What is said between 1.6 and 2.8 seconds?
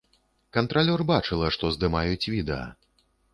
здымаюць відэа.